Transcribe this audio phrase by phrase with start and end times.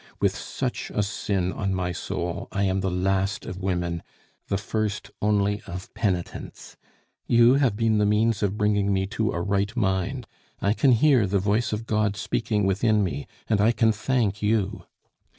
[0.19, 4.01] With such a sin on my soul, I am the last of women,
[4.47, 6.75] the first only of penitents.
[7.27, 10.25] You have been the means of bringing me to a right mind;
[10.59, 14.85] I can hear the Voice of God speaking within me, and I can thank you!"